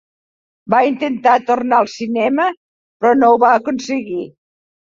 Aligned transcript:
Va 0.73 0.79
intentar 0.91 1.35
tornar 1.51 1.81
al 1.83 1.91
cinema 1.97 2.49
però 2.57 3.15
no 3.21 3.33
ho 3.35 3.39
va 3.45 3.55
aconseguir. 3.63 4.27